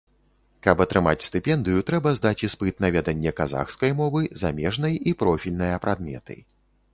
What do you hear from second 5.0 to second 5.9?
і профільныя